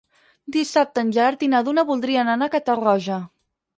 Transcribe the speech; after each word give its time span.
Dissabte 0.55 1.03
en 1.07 1.11
Gerard 1.17 1.45
i 1.47 1.49
na 1.53 1.61
Duna 1.67 1.85
voldrien 1.93 2.33
anar 2.37 2.51
a 2.51 2.55
Catarroja. 2.57 3.21